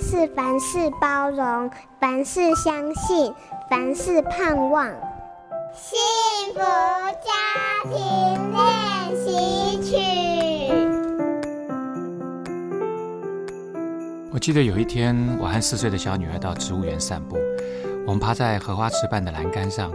[0.00, 3.32] 是凡事包容，凡事相信，
[3.70, 4.86] 凡事盼望。
[5.74, 5.98] 幸
[6.54, 7.32] 福家
[7.84, 7.92] 庭
[8.52, 9.96] 练习曲。
[14.32, 17.36] 我记得有一天，我和四岁的小女儿到植物园散步，
[18.06, 19.90] 我们趴在荷花池畔的栏杆上，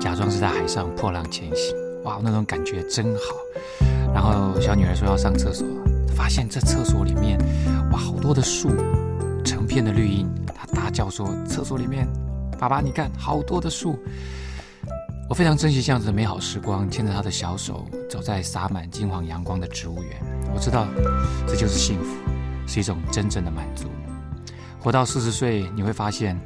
[0.00, 1.74] 假装是在海上破浪前行。
[2.04, 3.20] 哇，那种感觉真好。
[4.14, 5.66] 然后小女儿说要上厕所，
[6.16, 7.38] 发现这厕所里面，
[7.92, 8.70] 哇，好多的树。
[9.72, 12.06] 片的绿荫，他大叫说：“厕所里面，
[12.58, 13.98] 爸爸，你看，好多的树。”
[15.30, 20.22] 我非常珍惜这样子的美好时光，牵着他的小手，走在洒满金黄阳光的植物园。
[20.54, 20.86] 我知道，
[21.48, 22.18] 这就是幸福，
[22.66, 23.88] 是一种真正的满足。
[24.78, 26.38] 活到四十岁，你会发现，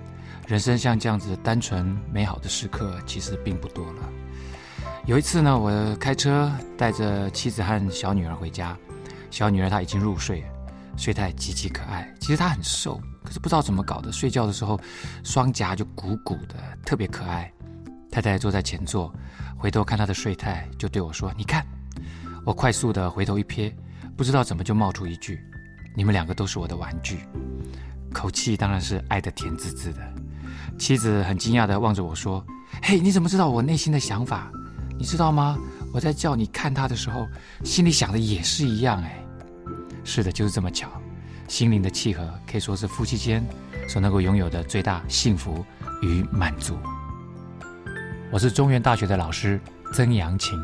[0.47, 4.03] 人生像这样子单纯美好的时刻，其实并不多了。
[5.05, 8.77] 有一次呢，我开车带着妻子和小女儿回家，
[9.33, 10.45] 小女儿她已经入睡。
[10.99, 14.81] 睡态极其可爱，其实她很瘦，可是不知道怎么搞的，睡觉的时候
[15.25, 17.53] 双颊就鼓鼓的，特别可爱。
[18.11, 19.13] 太太坐在前座，
[19.59, 21.67] 回头看他的睡态，就对我说：“你看。”
[22.47, 23.75] 我快速的回头一瞥，
[24.17, 25.39] 不知道怎么就冒出一句
[25.97, 27.19] ：“你们两个都是我的玩具。”
[28.15, 30.01] 口气当然是爱得甜滋滋的。
[30.79, 32.43] 妻子很惊讶的望着我说
[32.81, 34.51] ：“嘿，你怎么知道我内心的想法？
[34.97, 35.59] 你知道吗？
[35.93, 37.27] 我在叫你看他的时候，
[37.65, 39.23] 心里想的也是一样哎。”
[40.05, 40.89] 是的，就是这么巧，
[41.49, 43.45] 心灵的契合可以说是夫妻间
[43.89, 45.65] 所能够拥有的最大幸福
[46.03, 46.77] 与满足。
[48.31, 49.61] 我是中原大学的老师
[49.93, 50.59] 曾阳晴。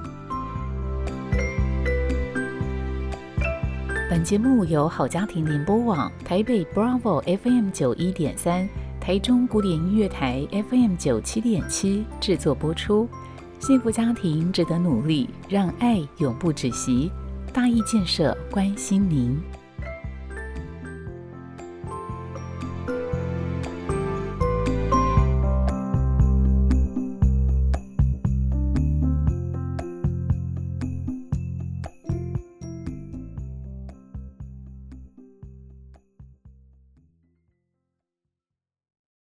[4.10, 8.69] 本节目由好家庭联播网、台北 Bravo FM 九一点三、
[9.00, 13.08] 台中古典音乐台 FM 九七点七制作播出。
[13.58, 17.10] 幸福家庭值得努力，让爱永不止息。
[17.53, 19.41] 大义建设关心您。